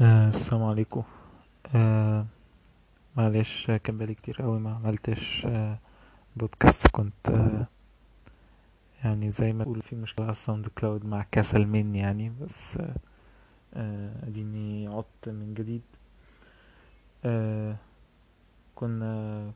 [0.00, 1.02] آه السلام عليكم.
[1.74, 2.26] آه
[3.16, 5.78] معلش آه، كان بقالي كتير قوي ما عملتش آه
[6.36, 6.86] بودكاست.
[6.88, 7.66] كنت آه
[9.04, 12.96] يعني زي ما تقول في مشكلة على ال SoundCloud مع كسل مني يعني بس آه
[13.74, 15.82] آه، اديني عدت من جديد.
[17.24, 17.76] آه
[18.74, 19.52] كنا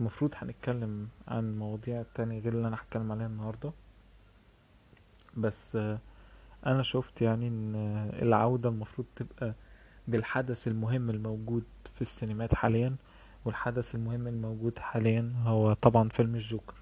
[0.00, 3.72] المفروض هنتكلم عن مواضيع تانية غير اللي أنا هتكلم عليها النهاردة.
[5.36, 5.98] بس آه
[6.66, 7.74] أنا شفت يعني إن
[8.22, 9.54] العودة المفروض تبقى
[10.08, 12.96] بالحدث المهم الموجود في السينمات حاليا
[13.44, 16.74] والحدث المهم الموجود حاليا هو طبعا فيلم الجوكر.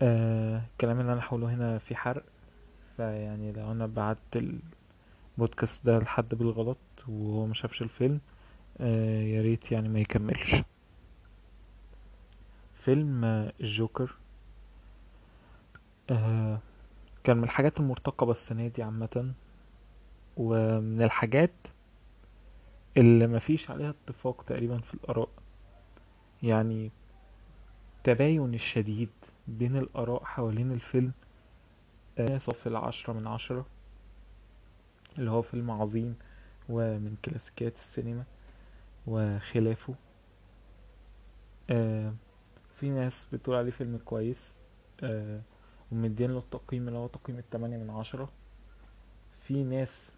[0.00, 2.24] آه الكلام اللي أنا هقوله هنا في حرق
[2.96, 4.18] فيعني لو أنا بعت
[5.36, 6.78] البودكاست ده لحد بالغلط
[7.08, 8.20] وهو ما شافش الفيلم
[8.80, 10.56] آه يا ريت يعني ما يكملش.
[12.74, 13.24] فيلم
[13.60, 14.14] الجوكر
[16.10, 16.58] آه
[17.28, 19.32] كان من الحاجات المرتقبة السنة دي عامة
[20.36, 21.52] ومن الحاجات
[22.96, 25.28] اللي مفيش عليها اتفاق تقريبا في الآراء.
[26.42, 26.90] يعني
[27.96, 29.08] التباين الشديد
[29.48, 31.12] بين الآراء حوالين الفيلم
[32.18, 33.66] آه، صف العشرة من عشرة
[35.18, 36.16] اللي هو فيلم عظيم
[36.68, 38.24] ومن كلاسيكيات السينما
[39.06, 39.94] وخلافه.
[41.70, 42.14] آه،
[42.80, 44.54] في ناس بتقول عليه فيلم كويس
[45.02, 45.40] آه،
[45.92, 48.32] ومدين له التقييم اللي هو تقييم التمانية من عشرة.
[49.40, 50.16] في ناس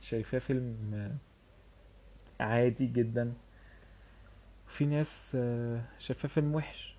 [0.00, 1.18] شايفاه فيلم
[2.40, 3.32] عادي جدا.
[4.66, 5.30] في ناس
[5.98, 6.96] شايفاه فيلم وحش.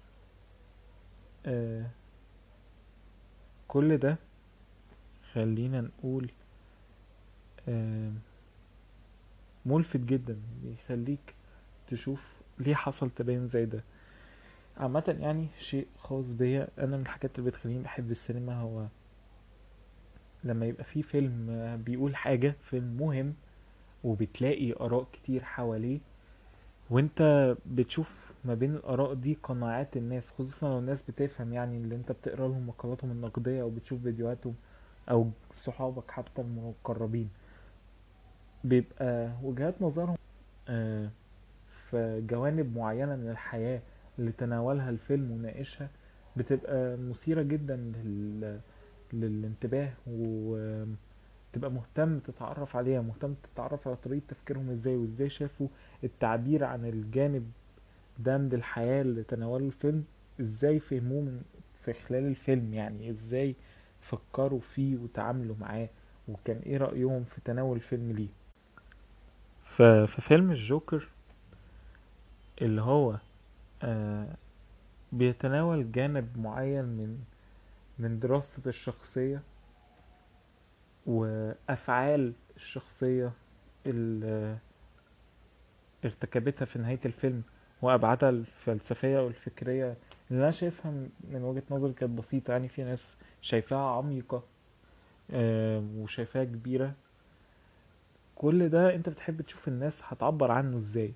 [3.68, 4.18] كل ده
[5.34, 6.32] خلينا نقول
[9.66, 11.36] ملفت جدا بيخليك
[11.88, 12.22] تشوف
[12.60, 13.84] ليه حصل تباين زي ده.
[14.78, 18.86] عامة يعني شيء خاص بيا أنا من الحاجات اللي بتخليني بحب السينما هو
[20.44, 21.48] لما يبقى في فيلم
[21.86, 23.34] بيقول حاجة فيلم مهم
[24.04, 26.00] وبتلاقي آراء كتير حواليه
[26.90, 32.12] وأنت بتشوف ما بين الآراء دي قناعات الناس خصوصا لو الناس بتفهم يعني اللي أنت
[32.12, 34.56] بتقرأ لهم مقالاتهم النقدية أو بتشوف فيديوهاتهم
[35.12, 37.30] أو صحابك حتى المقربين.
[38.64, 40.16] بيبقى وجهات نظرهم
[40.70, 41.10] آه،
[41.90, 43.82] في جوانب معينة من الحياة
[44.20, 45.90] اللي تناولها الفيلم وناقشها
[46.38, 48.60] بتبقى مثيرة جدا لل...
[49.14, 55.68] للانتباه وتبقى مهتم تتعرف عليها مهتم تتعرف على طريقة تفكيرهم إزاي وإزاي شافوا
[56.04, 57.52] التعبير عن الجانب
[58.20, 60.04] ده من الحياة اللي تناوله الفيلم
[60.42, 61.42] إزاي فهموه من
[61.86, 63.56] في خلال الفيلم يعني إزاي
[64.02, 65.90] فكروا فيه وتعاملوا معاه
[66.28, 68.28] وكان إيه رأيهم في تناول الفيلم ليه.
[69.66, 71.08] ففي فيلم الجوكر
[72.62, 73.18] اللي هو
[75.12, 77.20] بيتناول جانب معين من
[78.00, 79.42] من دراسة الشخصية
[81.06, 83.32] وأفعال الشخصية
[83.86, 84.58] اللي
[86.06, 87.44] ارتكبتها في نهاية الفيلم
[87.82, 89.98] وأبعادها الفلسفية والفكرية.
[90.32, 90.92] اللي أنا شايفها
[91.32, 94.44] من وجهة نظري كانت بسيطة يعني في ناس شايفاها عميقة
[95.32, 96.94] آه وشايفاها كبيرة.
[98.36, 101.14] كل ده أنت بتحب تشوف الناس هتعبر عنه إزاي؟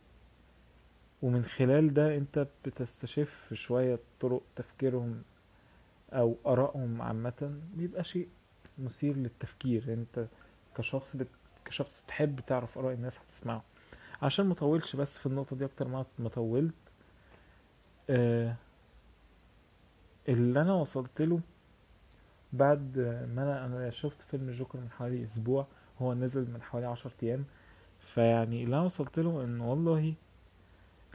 [1.21, 5.21] ومن خلال ده انت بتستشف شوية طرق تفكيرهم
[6.13, 8.27] أو ارائهم عامة بيبقى شيء
[8.77, 9.93] مثير للتفكير.
[9.93, 10.25] انت
[10.75, 11.27] كشخص بت...
[11.65, 13.63] كشخص تحب تعرف آراء الناس هتسمعه.
[14.21, 16.73] عشان ما اطولش بس في النقطة دي أكتر ما ما طولت
[18.09, 18.55] آه
[20.29, 21.39] اللي أنا وصلت له
[22.53, 22.97] بعد
[23.35, 25.67] ما أنا أنا شفت فيلم جوكر من حوالي أسبوع
[26.01, 27.45] هو نزل من حوالي عشر أيام.
[28.13, 30.13] فيعني اللي أنا وصلت له إن والله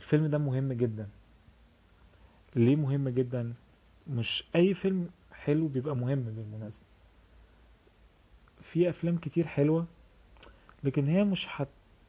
[0.05, 1.09] الفيلم ده مهم جدا.
[2.57, 3.53] ليه مهم جدا؟
[4.09, 6.85] مش أي فيلم حلو بيبقى مهم بالمناسبة.
[8.63, 9.87] في أفلام كتير حلوة
[10.85, 11.69] لكن هي مش هت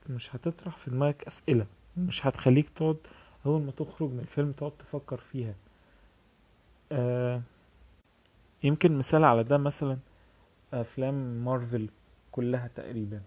[0.10, 1.66] مش هتطرح في دماغك أسئلة.
[1.98, 2.98] مش هتخليك تقعد
[3.46, 5.54] أول ما تخرج من الفيلم تقعد تفكر فيها.
[6.92, 7.42] آه
[8.64, 9.98] يمكن مثال على ده مثلا
[10.74, 11.90] أفلام مارفل
[12.32, 13.22] كلها تقريبا.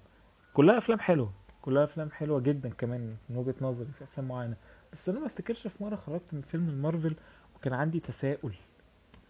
[0.54, 1.32] كلها أفلام حلوة.
[1.62, 4.56] كلها أفلام حلوة جدا كمان من وجهة نظري في أفلام معينة.
[4.93, 7.14] بس أنا ما أفتكرش في مرة خرجت من فيلم المارفل
[7.56, 8.55] وكان عندي تساؤل.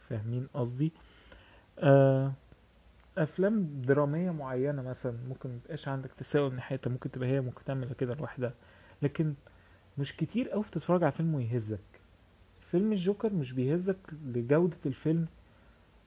[0.09, 0.93] فاهمين قصدي؟
[1.79, 2.33] آه
[3.19, 8.55] أفلام درامية معينة مثلا ممكن ميبقاش عندك تساؤل ناحيتها ممكن تبقى هي مكتمله كده لوحدها.
[9.03, 9.35] لكن
[9.99, 11.81] مش كتير قوي بتتفرج على فيلم ويهزك.
[12.61, 13.97] فيلم الجوكر مش بيهزك
[14.27, 15.27] لجودة الفيلم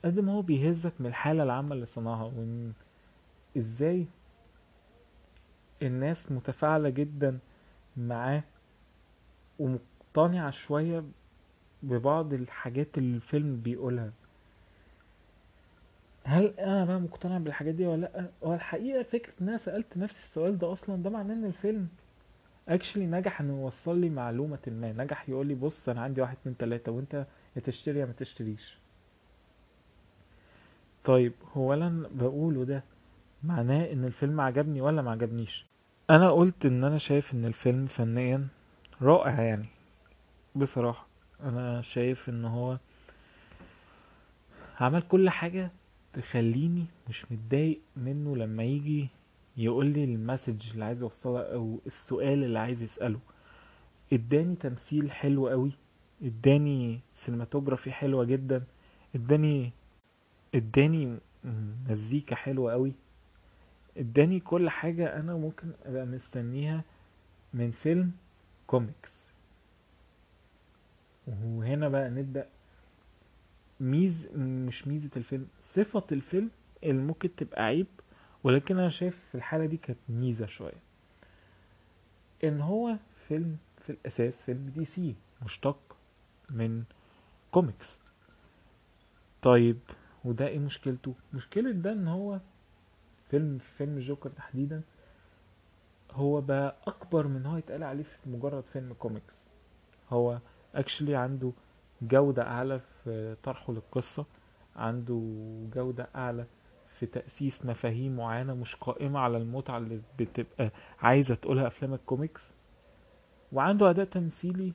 [0.05, 2.73] قد ما هو بيهزك من الحالة العامة اللي صنعها وإن
[3.57, 4.05] إزاي
[5.81, 7.39] الناس متفاعلة جدا
[7.97, 8.43] معاه
[9.59, 11.03] ومقتنعة شوية
[11.83, 14.11] ببعض الحاجات اللي الفيلم بيقولها.
[16.23, 20.19] هل أنا بقى مقتنع بالحاجات دي ولا لأ؟ هو الحقيقة فكرة إن أنا سألت نفسي
[20.23, 21.87] السؤال ده أصلا ده معناه إن الفيلم
[22.69, 24.91] اكشلي نجح إنه يوصل لي معلومة ما.
[24.91, 27.25] نجح يقول لي بص أنا عندي واحد اتنين تلاتة وأنت
[27.55, 28.77] يا تشتري يا ما تشتريش.
[31.03, 32.83] طيب هو أنا بقوله ده
[33.43, 35.65] معناه إن الفيلم عجبني ولا ما عجبنيش؟
[36.09, 38.47] أنا قلت إن أنا شايف إن الفيلم فنيا
[39.01, 39.65] رائع يعني
[40.55, 41.07] بصراحة
[41.43, 42.77] أنا شايف إن هو
[44.79, 45.71] عمل كل حاجة
[46.13, 49.07] تخليني مش متضايق منه لما يجي
[49.57, 53.19] يقول لي ال message اللي عايز يوصلها أو السؤال اللي عايز يسأله.
[54.13, 55.71] إداني تمثيل حلو قوي
[56.23, 58.63] إداني cinematography حلوة جدا
[59.15, 59.71] إداني
[60.55, 61.17] إداني
[61.89, 62.93] مزيكا حلوة قوي.
[63.97, 66.83] اداني كل حاجة أنا ممكن أبقى مستنيها
[67.53, 68.11] من فيلم
[68.67, 69.27] كوميكس.
[71.27, 72.47] وهنا بقى نبدأ.
[73.79, 76.49] ميز مش ميزة الفيلم صفة الفيلم
[76.83, 77.87] اللي ممكن تبقى عيب
[78.43, 80.81] ولكن أنا شايف في الحالة دي كانت ميزة شوية.
[82.43, 82.95] إن هو
[83.27, 85.15] فيلم في الأساس فيلم دي سي
[85.45, 85.97] مشتق
[86.51, 86.83] من
[87.51, 87.99] كوميكس.
[89.41, 89.79] طيب
[90.25, 92.39] وده إيه مشكلته؟ مشكلة ده إن هو
[93.31, 94.81] فيلم فيلم جوكر تحديدا
[96.11, 99.45] هو بقى أكبر من هو يتقال عليه في مجرد فيلم كوميكس.
[100.09, 100.39] هو
[100.75, 101.51] actually عنده
[102.01, 104.25] جودة أعلى في طرحه للقصة
[104.75, 105.21] عنده
[105.75, 106.45] جودة أعلى
[106.89, 112.51] في تأسيس مفاهيم معينة مش قائمة على المتعة اللي بتبقى عايزة تقولها أفلام الكوميكس.
[113.51, 114.73] وعنده أداء تمثيلي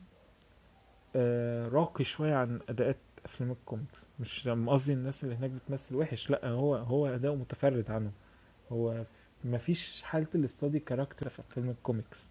[1.17, 4.07] آه، راقي شوية عن أداءات أفلام الكوميكس.
[4.21, 8.11] مش قصدي الناس اللي هناك بتمثل وحش لأ هو هو أداؤه متفرد عنه.
[8.73, 9.05] هو
[9.45, 12.27] مفيش حالة ال study character في افلام الكوميكس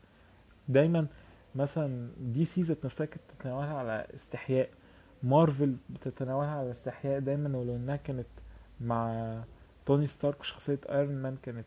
[0.69, 1.07] دايما
[1.55, 4.69] مثلا دي سي ذات نفسها كانت تتناولها على استحياء.
[5.23, 8.25] مارفل بتتناولها على استحياء دايما ولو إنها كانت
[8.81, 9.33] مع
[9.85, 11.65] توني ستارك وشخصية ايرون مان كانت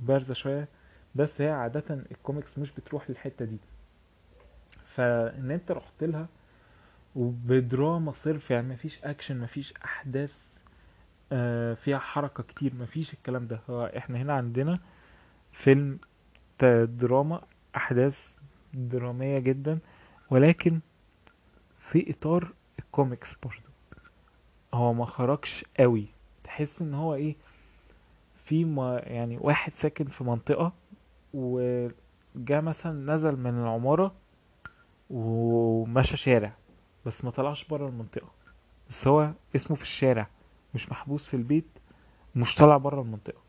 [0.00, 0.68] بارزة شوية.
[1.14, 3.58] بس هي عادة الكوميكس مش بتروح للحتة دي.
[4.84, 6.26] فإن أنت رحت لها
[7.16, 10.44] وبدراما صرف يعني مفيش اكشن مفيش أحداث
[11.74, 13.60] فيها حركة كتير مفيش الكلام ده.
[13.70, 14.78] هو إحنا هنا عندنا
[15.52, 15.98] فيلم
[16.84, 17.42] دراما
[17.76, 18.34] أحداث
[18.74, 19.78] درامية جدا
[20.30, 20.80] ولكن
[21.78, 23.68] في إطار الكوميكس برضو.
[24.74, 26.06] هو ما خرجش قوي.
[26.44, 27.36] تحس إن هو إيه
[28.44, 30.72] في ما يعني واحد ساكن في منطقة
[31.34, 34.14] وجا مثلا نزل من العمارة
[35.10, 36.52] ومشى شارع
[37.06, 38.30] بس ما طلعش بره المنطقة.
[38.88, 40.28] بس هو اسمه في الشارع.
[40.74, 41.68] مش محبوس في البيت
[42.36, 43.40] مش طالع بره المنطقة.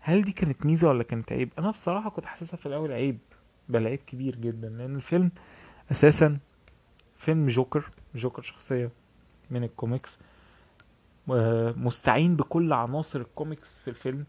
[0.00, 3.18] هل دي كانت ميزة ولا كانت عيب؟ أنا بصراحة كنت حاسسها في الأول عيب
[3.68, 5.30] بل عيب كبير جدا لأن الفيلم
[5.90, 6.38] أساسا
[7.16, 8.90] فيلم جوكر جوكر شخصية
[9.50, 10.18] من الكوميكس
[11.76, 14.24] مستعين بكل عناصر الكوميكس في الفيلم.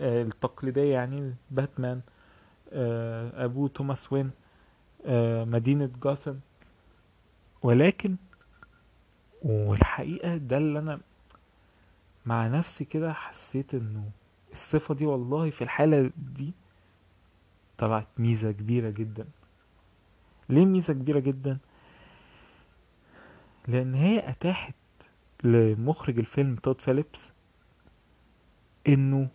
[0.00, 2.00] آه، التقليدية يعني باتمان
[2.72, 4.30] آه، أبوه توماس وين
[5.06, 6.34] آه، مدينة جاثم
[7.62, 8.16] ولكن
[9.42, 11.00] والحقيقة ده اللي أنا
[12.26, 14.10] مع نفسي كده حسيت إنه
[14.52, 16.52] الصفة دي والله في الحالة دي
[17.78, 19.26] طلعت ميزة كبيرة جدا
[20.48, 21.58] ليه ميزة كبيرة جدا؟
[23.68, 24.74] لأن هي أتاحت
[25.44, 27.32] لمخرج الفيلم تود فيليبس
[28.88, 29.28] إنه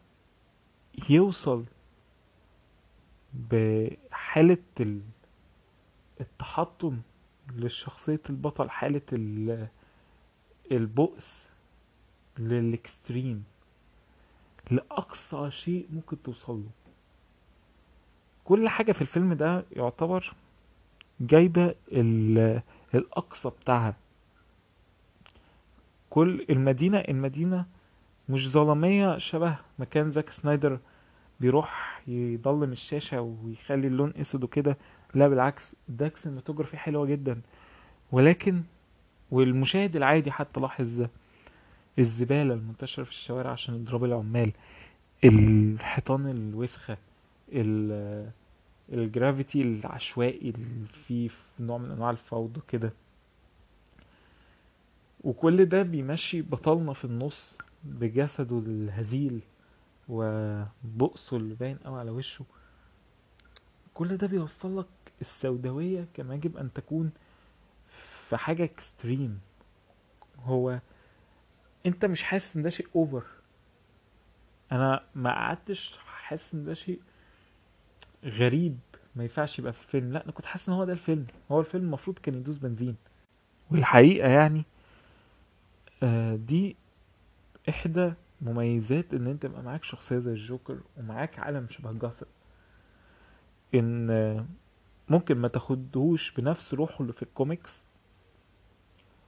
[1.09, 1.65] يوصل
[3.33, 5.01] بحالة ال-
[6.21, 6.99] التحطم
[7.55, 9.67] لشخصية البطل حالة ال-
[10.73, 11.47] البؤس
[12.39, 13.43] للإكستريم
[14.71, 16.63] لأقصى شيء ممكن توصله
[18.45, 20.33] كل حاجة في الفيلم ده يعتبر
[21.19, 22.61] جايبة ال-
[22.95, 23.95] الأقصى بتاعها.
[26.09, 27.65] كل المدينة المدينة
[28.29, 30.79] مش ظلامية شبه مكان زاك سنايدر
[31.39, 34.77] بيروح يضلم الشاشة ويخلي اللون أسود وكده.
[35.13, 37.41] لا بالعكس ده cinematography حلوة جدا.
[38.11, 38.63] ولكن
[39.33, 41.05] والمشاهد العادي حتى لاحظ
[41.99, 44.51] الزبالة المنتشرة في الشوارع عشان اضراب العمال.
[45.23, 46.97] الحيطان الوسخة
[47.51, 48.29] ال-
[48.93, 52.93] الجرافيتي العشوائي اللي فيه في نوع من أنواع الفوضى كده.
[55.23, 59.39] وكل ده بيمشي بطلنا في النص بجسده الهزيل
[60.09, 62.45] وبؤسه اللي باين قوي على وشه.
[63.93, 64.85] كل ده بيوصل لك
[65.21, 67.11] السوداوية كما يجب أن تكون
[68.33, 69.39] في حاجة extreme
[70.43, 70.79] هو
[71.85, 73.23] انت مش حاسس إن ده شيء over
[74.71, 77.01] أنا ما قعدتش حاسس إن ده شيء
[78.25, 78.79] غريب.
[79.15, 81.27] ما ينفعش يبقى في الفيلم لا أنا كنت حاسس إن هو ده الفيلم.
[81.51, 82.95] هو الفيلم المفروض كان يدوس بنزين.
[83.71, 84.63] والحقيقة يعني
[86.03, 86.75] آه دي
[87.69, 92.25] إحدى مميزات إن أنت يبقى معاك شخصية زي الجوكر ومعاك عالم شبه جاثم
[93.75, 94.45] إن آه،
[95.09, 97.81] ممكن ما تاخدهوش بنفس روحه اللي في الكوميكس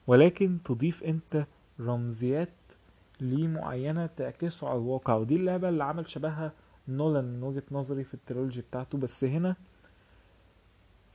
[0.08, 1.46] ولكن تضيف انت
[1.80, 2.50] رمزيات
[3.22, 6.52] ليه معينة تعكسه على الواقع ودي اللعبة اللي عمل شبهها
[6.88, 8.98] نولان من وجهة نظري في ال trilogy بتاعته.
[8.98, 9.56] بس هنا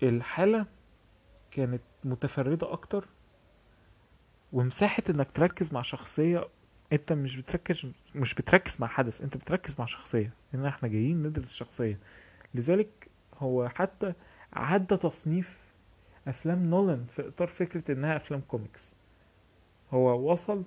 [0.03, 0.67] الحالة
[1.51, 3.09] كانت متفردة أكتر
[4.53, 6.49] ومساحة إنك تركز مع شخصية
[6.93, 10.33] أنت مش بتركز مش بتركز مع حدث أنت بتركز مع شخصية.
[10.55, 11.99] إن إحنا جايين ندرس شخصية.
[12.55, 14.13] لذلك هو حتى
[14.53, 15.60] عدى تصنيف
[16.31, 18.93] أفلام نولان في إطار فكرة إنها أفلام كوميكس.
[19.93, 20.65] هو وصل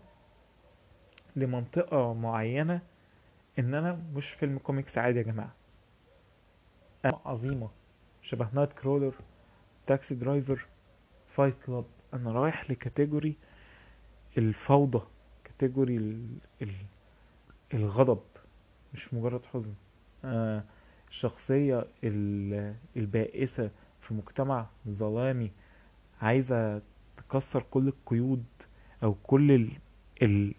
[1.35, 2.81] لمنطقة معينة
[3.59, 5.53] إن أنا مش فيلم كوميكس عادي يا جماعة.
[7.05, 7.69] أنا عظيمة
[8.21, 9.13] شبه Nightcrawler
[9.87, 10.65] Taxi Driver
[11.27, 11.85] Fight Club.
[12.13, 13.35] أنا رايح ل category
[14.37, 15.01] الفوضى
[15.43, 16.37] category ال...
[16.61, 16.73] ال...
[17.73, 18.21] الغضب
[18.93, 19.73] مش مجرد حزن.
[20.25, 20.63] آه
[21.09, 22.75] الشخصية ال...
[22.97, 23.69] البائسة
[24.07, 25.51] في مجتمع ظلامي
[26.21, 26.81] عايزة
[27.17, 28.43] تكسر كل القيود
[29.03, 29.71] أو كل ال...
[30.21, 30.53] ال...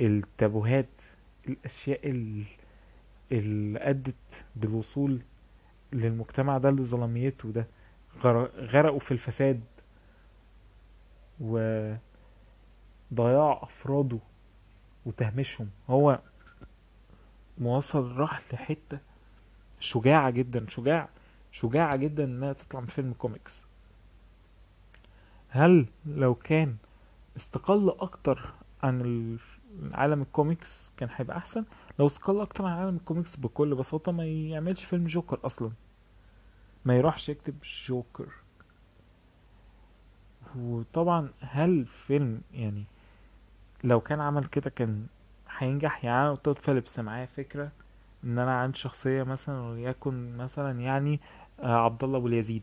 [0.00, 0.88] التابوهات
[1.48, 2.44] الأشياء ال-
[3.32, 5.20] اللي أدت بالوصول
[5.92, 7.66] للمجتمع ده لظلاميته ده.
[8.22, 9.60] غر- غرقوا في الفساد
[11.40, 12.00] وضياع
[13.62, 14.18] أفراده
[15.06, 16.20] وتهميشهم هو
[17.58, 18.98] موصل راح لحتة
[19.80, 21.08] شجاعة جدا شجاع
[21.50, 23.64] شجاعة جدا إنها تطلع من فيلم كوميكس.
[25.48, 26.76] هل لو كان
[27.36, 28.52] استقل أكتر
[28.82, 29.38] عن ال-
[29.92, 31.64] عالم الكوميكس كان هيبقى أحسن؟
[31.98, 35.70] لو استقل أكتر عن عالم الكوميكس بكل بساطة ما يعملش فيلم جوكر أصلا.
[36.84, 37.54] ما يروحش يكتب
[37.88, 38.26] جوكر.
[40.56, 42.84] وطبعا هل فيلم يعني
[43.84, 45.06] لو كان عمل كده كان
[45.58, 47.72] هينجح؟ يعني تود فيليبس معايا فكرة.
[48.24, 51.20] إن أنا عندي شخصية مثلا وليكن مثلا يعني
[51.60, 52.62] آه، عبد الله أبو اليزيد.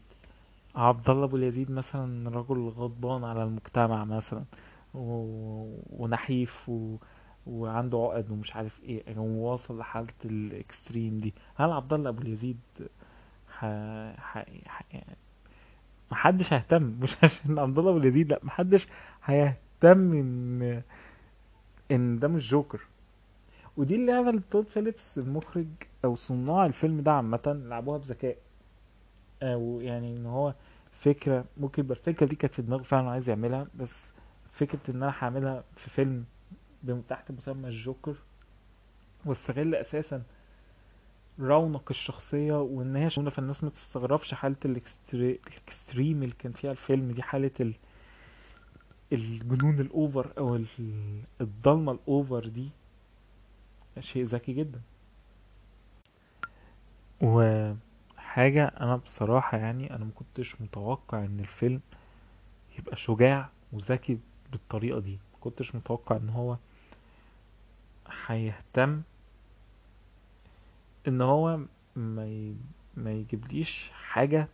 [0.76, 4.44] عبد الله أبو اليزيد مثلا رجل غضبان على المجتمع مثلا
[4.94, 5.00] و...
[5.90, 6.98] ونحيف و...
[7.48, 11.34] وعنده عقد ومش عارف إيه يعني هو واصل لحالة ال extreme دي.
[11.56, 12.60] هل عبد الله أبو اليزيد
[13.50, 13.66] ح...
[14.18, 14.46] ح...
[14.68, 14.84] ح...
[16.12, 18.88] محدش هيهتم؟ مش عشان عبد الله أبو اليزيد لأ محدش
[19.26, 20.82] هيهتم إن
[21.92, 22.82] إن ده مش جوكر.
[23.78, 25.68] ودي اللعبة اللي تود فيليبس المخرج
[26.06, 28.38] أو صناع الفيلم ده عامة لعبوها بذكاء.
[29.44, 30.54] أو يعني إن هو
[30.92, 34.12] فكرة ممكن يبقى الفكرة دي كانت في دماغه فعلا عايز يعملها بس
[34.52, 36.26] فكرة إن أنا هعملها في فيلم
[37.10, 38.16] تحت مسمى الجوكر
[39.26, 40.22] واستغل أساسا
[41.40, 44.34] رونق الشخصية وإن هي شغلة فالناس ما تستغربش
[44.66, 45.40] ال extre...
[45.48, 47.74] ال extreme اللي كان فيها الفيلم دي حالة ال...
[49.14, 50.66] الجنون ال over أو ال...
[51.42, 52.70] الضلمة ال over دي.
[54.02, 54.82] شيء ذكي جدا.
[57.22, 61.82] وحاجة أنا بصراحة يعني أنا مكنتش متوقع إن الفيلم
[62.80, 64.20] يبقى شجاع وذكي
[64.52, 65.20] بالطريقة دي.
[65.40, 66.58] مكنتش متوقع إن هو
[68.28, 69.02] هيهتم
[71.08, 71.60] إن هو
[71.96, 72.56] ما ي...
[72.98, 74.48] ما يجيبليش حاجة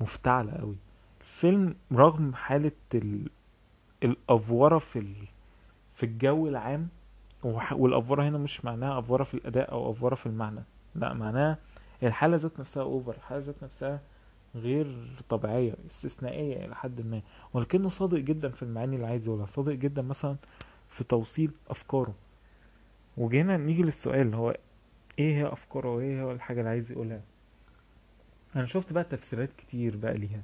[0.00, 0.76] مفتعلة قوي.
[1.20, 3.28] الفيلم رغم حالة ال...
[4.02, 5.14] الأفورة في ال...
[5.94, 6.88] في الجو العام
[7.72, 10.60] والأفورة هنا مش معناها أفورة في الأداء أو أفورة في المعنى.
[10.94, 11.58] لا معناها
[12.02, 14.00] الحالة ذات نفسها أوفر الحالة ذات نفسها
[14.54, 17.20] غير طبيعية استثنائية إلى حد ما.
[17.54, 20.36] ولكنه صادق جدا في المعاني اللي عايز يقولها صادق جدا مثلا
[20.88, 22.14] في توصيل أفكاره.
[23.16, 24.56] وجينا نيجي للسؤال هو
[25.18, 27.20] إيه هي أفكاره وإيه هو الحاجة اللي عايز يقولها؟
[28.56, 30.42] أنا شفت بقى تفسيرات كتير بقى ليها.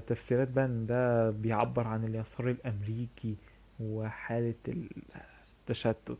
[0.00, 3.36] تفسيرات بقى إن ده بيعبر عن اليسار الأمريكي
[3.80, 4.54] وحالة
[5.68, 6.18] التشتت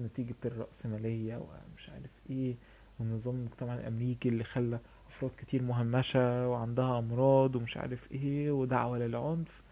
[0.00, 2.54] نتيجة الرأسمالية ومش عارف إيه
[2.98, 4.78] والنظام المجتمع الأمريكي اللي خلى
[5.08, 9.62] أفراد كتير مهمشة وعندها أمراض ومش عارف إيه ودعوة للعنف.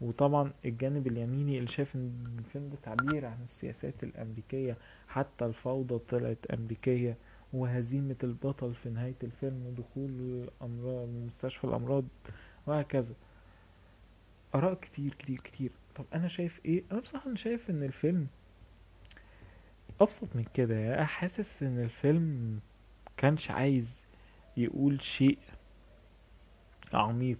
[0.00, 4.76] وطبعا الجانب اليميني اللي شايف إن الفيلم ده تعبير عن السياسات الأمريكية
[5.08, 7.16] حتى الفوضى طلعت أمريكية
[7.52, 12.04] وهزيمة البطل في نهاية الفيلم ودخول الأمراض مستشفى الأمراض
[12.66, 13.14] وهكذا.
[14.54, 15.70] آراء كتير كتير كتير.
[15.94, 18.26] طب أنا شايف إيه؟ أنا بصراحة أنا شايف إن الفيلم
[20.00, 22.60] أبسط من كده يعني حاسس إن الفيلم
[23.16, 24.04] كانش عايز
[24.56, 25.38] يقول شيء
[26.94, 27.38] عميق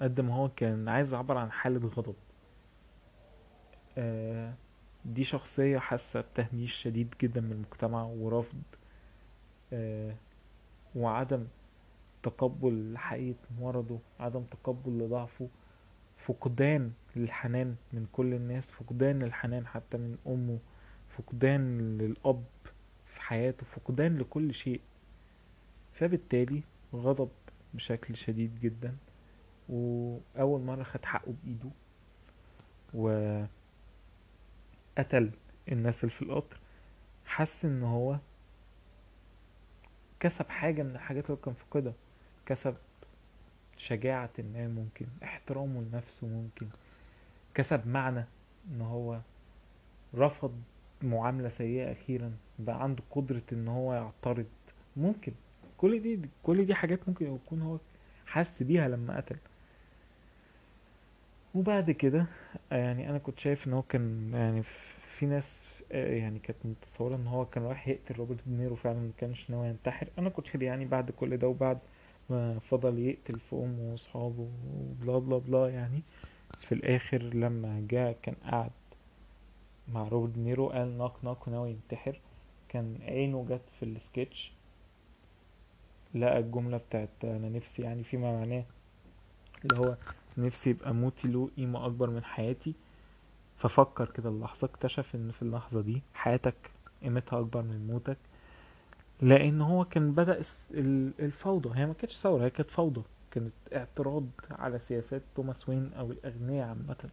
[0.00, 2.14] قد ما هو كان عايز يعبر عن حالة غضب.
[3.98, 4.54] آه
[5.04, 8.62] دي شخصية حاسة بتهميش شديد جدا من المجتمع ورفض
[9.72, 10.14] آه
[10.96, 11.46] وعدم
[12.22, 15.48] تقبل لحقيقة مرضه عدم تقبل لضعفه
[16.26, 20.58] فقدان للحنان من كل الناس فقدان للحنان حتى من أمه.
[21.18, 22.44] فقدان للأب
[23.06, 24.80] في حياته فقدان لكل شيء.
[25.92, 26.62] فبالتالي
[26.94, 27.28] غضب
[27.74, 28.96] بشكل شديد جدا
[29.68, 31.70] وأول مرة خد حقه بإيده
[32.94, 33.48] وقتل
[35.72, 36.56] الناس اللي في القطر.
[37.26, 38.18] حس إن هو
[40.20, 41.94] كسب حاجة من الحاجات اللي كان فاقدها.
[42.46, 42.74] كسب
[43.76, 46.68] شجاعة ما ممكن احترامه لنفسه ممكن.
[47.54, 48.24] كسب معنى
[48.70, 49.20] إن هو
[50.14, 50.62] رفض
[51.04, 54.46] معاملة سيئة أخيرا بقى عنده قدرة إن هو يعترض.
[54.96, 55.32] ممكن.
[55.78, 57.78] كل دي كل دي حاجات ممكن يكون هو
[58.26, 59.36] حس بيها لما قتل.
[61.54, 62.26] وبعد كده
[62.72, 64.62] يعني أنا كنت شايف إن هو كان يعني
[65.18, 69.12] في ناس آه، يعني كانت متصورة إن هو كان رايح يقتل روبرت دينيرو فعلا ما
[69.18, 70.08] كانش ناوي ينتحر.
[70.18, 71.78] أنا كنت يعني بعد كل ده وبعد
[72.30, 76.02] ما فضل يقتل في امه واصحابه وبلا بلا بلا يعني
[76.58, 78.70] في الآخر لما جاء كان قاعد
[79.94, 82.20] مع روبرت دينيرو قال knock knock وناوي ينتحر.
[82.68, 84.52] كان عينه جت في السكتش.
[86.14, 88.64] لقى الجملة بتاعت أنا نفسي يعني فيما معناه
[89.64, 89.96] اللي هو
[90.38, 92.74] نفسي يبقى موتي له قيمة أكبر من حياتي.
[93.58, 96.54] ففكر كده اللحظة اكتشف إن في اللحظة دي حياتك
[97.02, 98.16] قيمتها أكبر من موتك.
[99.20, 100.42] لأن هو كان بدأ
[101.20, 101.78] الفوضى.
[101.80, 103.02] هي ما كانتش ثورة هي كانت فوضى.
[103.30, 107.10] كانت اعتراض على سياسات توماس وين أو الأغنياء عامة.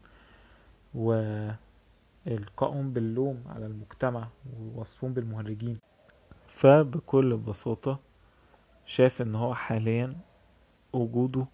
[2.30, 4.28] والقائهم باللوم على المجتمع
[4.60, 5.80] ووصفهم بالمهرجين.
[6.48, 8.00] فبكل بساطة
[8.86, 10.18] شاف إن هو حاليا
[10.94, 11.46] وجوده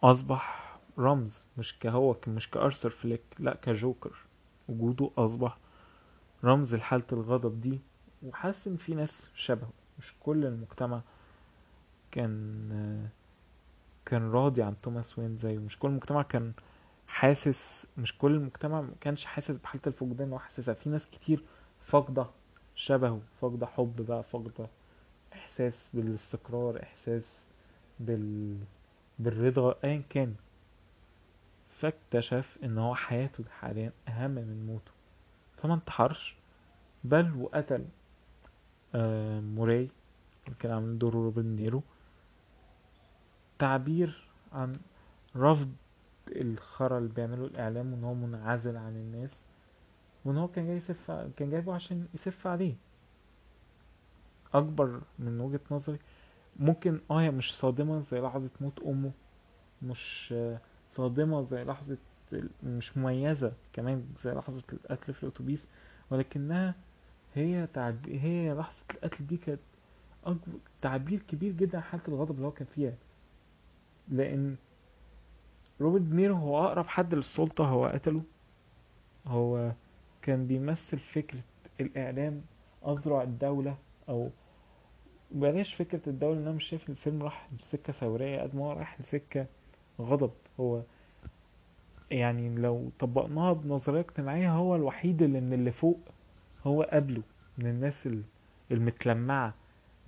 [0.00, 4.16] أصبح رمز مش كهو مش كأرثر فليك لأ كجوكر.
[4.68, 5.58] وجوده أصبح
[6.44, 7.80] رمز لحالة الغضب دي.
[8.22, 9.70] وحاسس إن في ناس شبهه.
[9.98, 11.00] مش كل المجتمع
[12.10, 13.08] كان
[14.06, 15.58] كان راضي عن توماس وين زيه.
[15.58, 16.52] مش كل المجتمع كان
[17.14, 20.74] حاسس مش كل المجتمع ما كانش حاسس بحالة الفقدان اللي هو حاسسها.
[20.74, 21.42] في ناس كتير
[21.84, 22.26] فاقدة
[22.74, 24.68] شبهه فاقدة حب بقى فاقدة
[25.32, 27.44] إحساس بالاستقرار إحساس
[28.00, 28.56] بال
[29.18, 30.34] بالرضا ايا كان.
[31.78, 34.92] فاكتشف إن هو حياته حاليا أهم من موته.
[35.62, 36.34] فما انتحرش
[37.04, 37.84] بل وقتل
[38.94, 39.88] آه موراي
[40.46, 41.82] اللي كان عامل دور روبرت دينيرو.
[43.58, 44.76] تعبير عن
[45.36, 45.72] رفض
[46.28, 49.42] الخرا اللي بيعمله الإعلام وإن هو منعزل عن الناس
[50.24, 52.74] وإن هو كان جاي يسف كان جايبه عشان يسف عليه.
[54.54, 55.98] أكبر من وجهة نظري
[56.56, 59.10] ممكن آه هي مش صادمة زي لحظة موت أمه
[59.82, 60.34] مش
[60.92, 61.96] صادمة زي لحظة
[62.62, 65.68] مش مميزة كمان زي لحظة القتل في الأتوبيس
[66.10, 66.74] ولكنها
[67.34, 68.08] هي تعب...
[68.08, 69.60] هي لحظة القتل دي كانت
[70.24, 72.94] أكبر تعبير كبير جدا عن حالة الغضب اللي هو كان فيها.
[74.08, 74.56] لأن
[75.80, 78.22] روبرت دينيرو هو أقرب حد للسلطة هو قتله.
[79.26, 79.72] هو
[80.22, 81.40] كان بيمثل فكرة
[81.80, 82.42] الإعلام
[82.86, 83.76] أذرع الدولة
[84.08, 84.30] أو
[85.30, 89.00] بلاش فكرة الدولة إن أنا مش شايف الفيلم راح لسكة ثورية قد ما هو راح
[89.00, 89.46] لسكة
[90.00, 90.30] غضب.
[90.60, 90.82] هو
[92.10, 95.98] يعني لو طبقناها بنظرية اجتماعية هو الوحيد اللي من اللي فوق
[96.66, 97.22] هو قبله
[97.58, 98.22] من الناس ال-
[98.70, 99.54] المتلمعة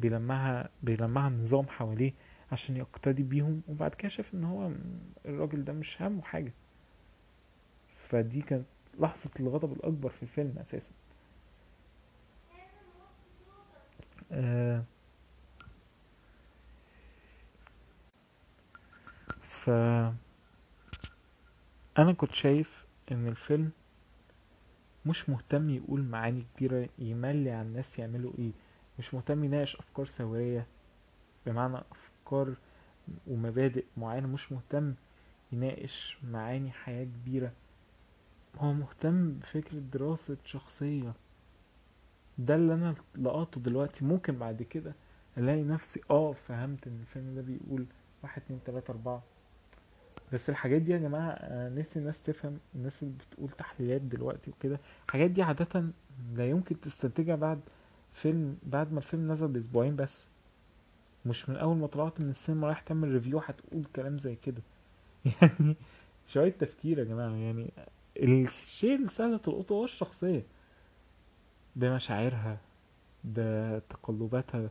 [0.01, 2.13] بيلمعها بيلمعها النظام حواليه.
[2.53, 3.63] عشان يقتدي بيهم.
[3.69, 4.71] وبعد كده شاف إن هو
[5.27, 6.53] الراجل ده مش همه حاجة.
[8.09, 8.67] فدي كانت
[9.01, 10.91] لحظة الغضب الأكبر في الفيلم أساسا.
[14.33, 14.85] آه.
[19.43, 19.71] ف
[21.99, 23.71] أنا كنت شايف إن الفيلم
[25.07, 28.51] مش مهتم يقول معاني كبيرة يملي على الناس يعملوا إيه.
[28.99, 30.67] مش مهتم يناقش أفكار ثورية.
[31.47, 31.77] بمعنى
[32.27, 32.55] أفكار
[33.27, 34.95] ومبادئ معينة مش مهتم
[35.53, 37.53] يناقش معاني حياة كبيرة.
[38.59, 41.13] هو مهتم بفكرة دراسة شخصية.
[42.39, 44.05] ده اللي أنا لقاته دلوقتي.
[44.05, 44.93] ممكن بعد كده
[45.39, 47.87] ألاقي نفسي آه فهمت إن الفيلم ده بيقول
[48.23, 49.23] واحد اتنين تلاتة أربعة.
[50.33, 52.59] بس الحاجات دي يا جماعة آه، نفسي الناس تفهم.
[52.75, 54.81] الناس اللي بتقول تحليلات دلوقتي وكده.
[55.07, 55.85] الحاجات دي عادة
[56.35, 57.61] لا يمكن تستنتجها بعد
[58.13, 60.27] فيلم بعد ما الفيلم نزل بأسبوعين بس.
[61.27, 64.63] مش من أول ما طلعت من السينما رايح تعمل ريفيو هتقول كلام زي كده.
[65.43, 65.77] يعني
[66.29, 67.71] شوية تفكير يا جماعة يعني
[68.17, 70.43] الشيء اللي سهل تلقطه هو الشخصية.
[71.77, 72.59] بمشاعرها
[73.25, 74.71] بتقلباتها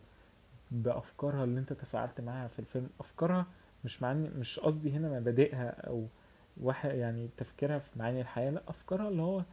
[0.72, 2.90] بأفكارها اللي أنت تفاعلت معاها في الفيلم.
[3.00, 3.46] أفكارها
[3.86, 6.08] مش معني مش قصدي هنا مبادئها أو
[6.62, 9.44] واحد يعني تفكيرها في معاني الحياة لا أفكارها اللي هو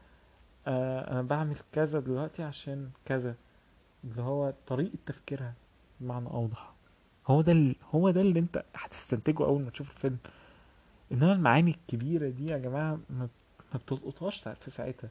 [0.66, 3.34] آه أنا بعمل كذا دلوقتي عشان كذا.
[4.04, 5.54] اللي هو طريقة تفكيرها
[6.00, 6.71] بمعنى أوضح.
[7.26, 7.76] هو ده ال...
[7.94, 10.16] هو ده اللي انت هتستنتجه أول ما تشوف الفيلم.
[11.12, 13.28] إنما المعاني الكبيرة دي يا جماعة ما
[13.74, 15.10] ما بتلقطهاش في ساعتها.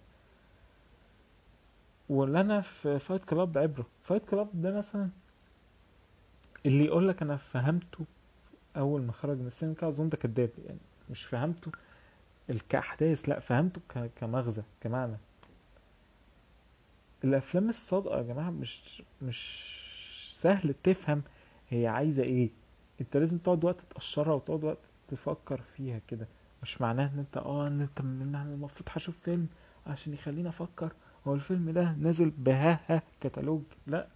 [2.10, 3.86] ولا أنا في Fight Club عبرة.
[4.04, 5.10] Fight Club ده مثلا
[6.66, 8.06] اللي يقول لك أنا فهمته
[8.78, 10.80] أول ما خرج من السينما كده أظن ده كداب يعني.
[11.10, 11.72] مش فهمته
[12.70, 15.18] كاحداث لأ فهمته ك- كمغزى كمعنى.
[17.24, 19.72] الأفلام الصادقة يا جماعة مش مش
[20.34, 21.22] سهل تفهم
[21.72, 22.50] هي عايزة إيه؟
[23.02, 26.28] أنت لازم تقعد وقت تقشرها وتقعد وقت تفكر فيها كده.
[26.64, 29.48] مش معناه إن أنت آه إن أنت إن أنا المفروض هشوف فيلم
[29.88, 30.92] عشان يخليني أفكر.
[31.28, 33.62] هو الفيلم ده نازل معاها كتالوج.
[33.88, 34.08] لا.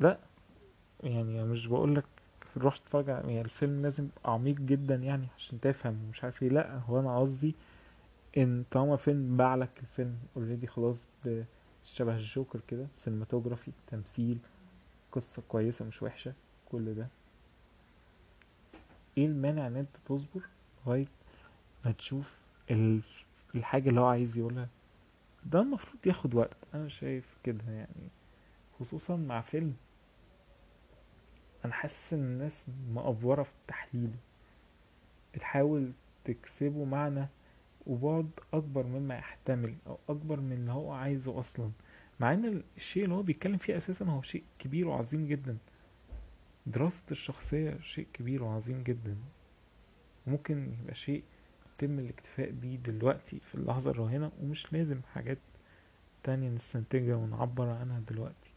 [0.00, 0.18] لا.
[1.02, 2.04] يعني مش بقول لك
[2.56, 6.48] روح تتفرج على- يعني الفيلم لازم عميق جدا يعني عشان تفهم ومش عارف إيه.
[6.48, 6.78] لا.
[6.78, 7.54] هو أنا قصدي
[8.38, 11.42] إن طالما فيلم باعلك الفيلم already خلاص ب-
[11.84, 14.38] شبه الجوكر كده cinematography تمثيل
[15.16, 16.32] قصة كويسة مش وحشة
[16.70, 17.08] كل ده.
[19.18, 20.40] إيه المانع إن أنت تصبر
[20.86, 21.06] لغاية
[21.84, 22.38] ما تشوف
[22.70, 23.00] ال-
[23.54, 24.68] الحاجة اللي هو عايز يقولها؟
[25.44, 26.56] ده المفروض ياخد وقت.
[26.74, 28.08] أنا شايف كده يعني
[28.80, 29.74] خصوصا مع فيلم.
[31.64, 34.16] أنا حاسس إن الناس مأفورة في تحليله
[35.34, 35.92] بتحاول
[36.24, 37.26] تكسبه معنى
[37.86, 41.70] وبعد أكبر مما يحتمل أو أكبر من اللي هو عايزه أصلا.
[42.20, 45.56] مع إن الشيء اللي هو بيتكلم فيه أساسا هو شيء كبير وعظيم جدا.
[46.66, 49.16] دراسة الشخصية شيء كبير وعظيم جدا.
[50.26, 51.22] وممكن يبقى شيء
[51.74, 55.38] يتم الاكتفاء بيه دلوقتي في اللحظة الراهنة ومش لازم حاجات
[56.24, 58.50] تانية نستنتجها ونعبر عنها دلوقتي.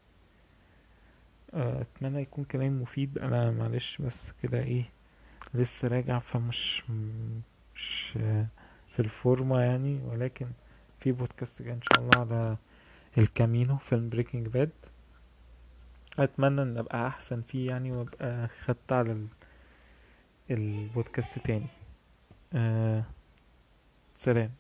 [1.54, 3.18] آه، أتمنى يكون كلام مفيد.
[3.18, 4.84] أنا معلش بس كده إيه
[5.54, 6.84] لسه راجع فمش
[7.76, 8.12] مش
[8.96, 10.00] في الفورمة يعني.
[10.06, 10.48] ولكن
[11.00, 12.58] في بودكاست جاي إن شاء الله على
[13.18, 14.70] El Camino فيلم Breaking Bad.
[16.20, 19.28] أتمنى إن أبقى أحسن فيه يعني وأبقى خدت على ال-
[20.52, 21.68] البودكاست تاني.
[22.54, 23.04] آه
[24.16, 24.52] سلام.